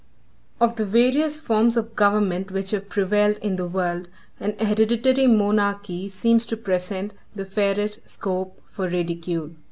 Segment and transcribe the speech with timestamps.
[0.59, 6.09] Of the various forms of government which have prevailed in the world, an hereditary monarchy
[6.09, 9.51] seems to present the fairest scope for ridicule.